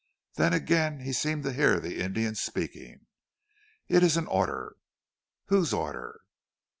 Then 0.33 0.51
again 0.51 1.01
he 1.01 1.13
seemed 1.13 1.43
to 1.43 1.53
hear 1.53 1.79
the 1.79 1.99
Indian 1.99 2.33
speaking. 2.33 3.05
"It 3.87 4.01
is 4.01 4.17
an 4.17 4.25
order!" 4.25 4.77
"Whose 5.49 5.73
order?" 5.75 6.21